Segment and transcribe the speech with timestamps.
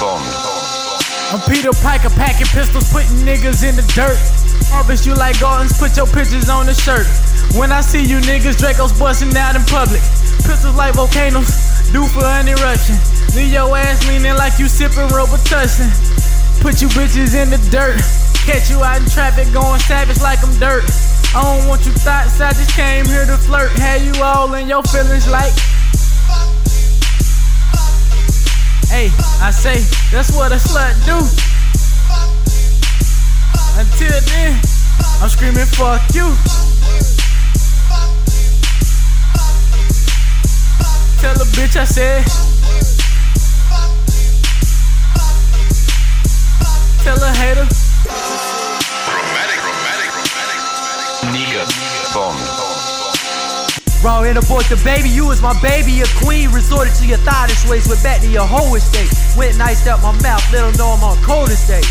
[0.00, 4.16] I'm Peter Piper packing pistols, putting niggas in the dirt.
[4.72, 7.04] Harvest you like gardens, put your pictures on the shirt.
[7.52, 10.00] When I see you niggas, Draco's busting out in public.
[10.48, 11.52] Pistols like volcanoes,
[11.92, 12.96] due for an eruption.
[13.36, 15.92] Leave your ass leaning like you sipping Robitussin.
[16.64, 18.00] Put you bitches in the dirt.
[18.48, 20.88] Catch you out in traffic going savage like I'm dirt.
[21.36, 23.68] I don't want you thoughts, I just came here to flirt.
[23.76, 25.52] Have you all in your feelings like.
[28.90, 29.08] Hey,
[29.40, 29.78] I say,
[30.10, 31.14] that's what a slut do.
[33.78, 34.60] Until then,
[35.22, 36.26] I'm screaming, fuck you.
[41.20, 42.24] Tell a bitch I said.
[47.04, 47.68] Tell a hater.
[49.06, 50.60] Romantic, romantic, romantic.
[51.30, 52.69] Nigga Bond.
[54.02, 56.50] Raw and abort the baby, you was my baby, a queen.
[56.52, 59.12] Resorted to your thottish ways, went back to your whole estate.
[59.36, 61.82] Went and iced out my mouth, let them know I'm on coldest day.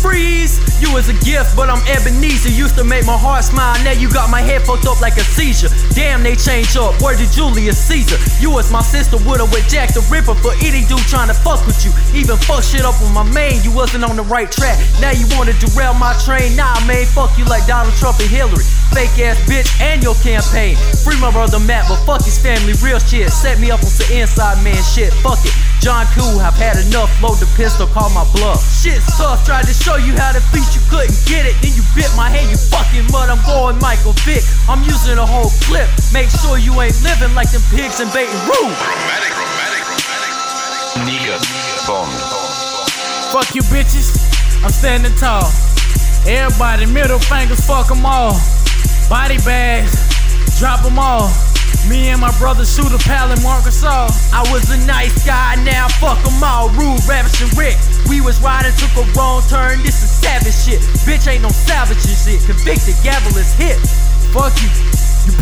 [0.00, 0.58] Freeze!
[0.80, 2.50] You was a gift, but I'm Ebenezer.
[2.50, 5.26] Used to make my heart smile, now you got my head fucked up like a
[5.26, 5.68] seizure.
[5.94, 7.00] Damn, they changed up.
[7.02, 8.16] Word to Julius Caesar.
[8.40, 11.64] You was my sister, would've with Jack the Ripper for any dude trying to fuck
[11.66, 11.90] with you.
[12.14, 14.78] Even fuck shit up with my main, you wasn't on the right track.
[15.00, 16.54] Now you wanna derail my train.
[16.54, 18.64] Nah, man, fuck you like Donald Trump and Hillary.
[18.94, 20.76] Fake ass bitch and your campaign.
[21.02, 23.30] Free my brother Matt, but fuck his family, real shit.
[23.30, 25.54] Set me up on some inside man shit, fuck it.
[25.80, 27.10] John Cool, I've had enough.
[27.22, 28.58] Load the pistol, call my bluff.
[28.82, 31.56] Shit's tough, tried to show you how to feast, you couldn't get it.
[31.64, 33.32] Then you bit my hand, you fucking mud.
[33.32, 34.44] I'm going Michael Vick.
[34.68, 35.88] I'm using a whole clip.
[36.12, 38.76] Make sure you ain't living like them pigs in Baton Rouge.
[38.84, 40.32] Romantic, romantic, romantic.
[41.08, 41.36] Nigga
[41.88, 42.12] Bond.
[43.32, 44.12] Fuck you bitches,
[44.60, 45.48] I'm standing tall.
[46.28, 48.36] Everybody, middle fingers, fuck them all.
[49.08, 49.96] Body bags,
[50.60, 51.32] drop them all.
[51.88, 53.40] Me and my brother shoot a pal in
[53.84, 54.10] All.
[54.32, 56.68] I was a nice guy, now fuck 'em all.
[56.70, 57.76] Rude, Ravish, and.
[58.08, 59.82] We was riding, took a wrong turn.
[59.82, 60.80] This is savage shit.
[61.06, 62.44] Bitch ain't no savage shit.
[62.44, 63.78] Convicted, gavel is hit.
[64.32, 64.87] Fuck you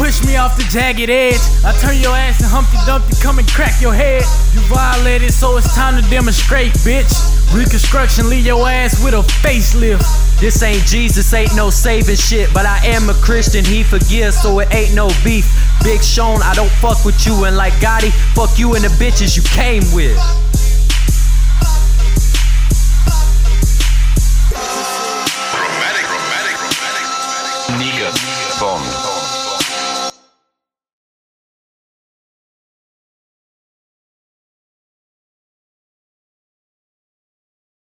[0.06, 1.43] push me off the jagged edge.
[1.65, 4.22] I turn your ass and Humpty Dumpty come and crack your head.
[4.55, 7.11] You violated, so it's time to demonstrate, bitch.
[7.53, 10.06] Reconstruction, leave your ass with a facelift.
[10.39, 12.55] This ain't Jesus, ain't no saving shit.
[12.55, 15.50] But I am a Christian, he forgives, so it ain't no beef.
[15.83, 19.34] Big Sean, I don't fuck with you, and like Gotti, fuck you and the bitches
[19.34, 20.16] you came with.
[27.75, 29.26] Nigga, bomb.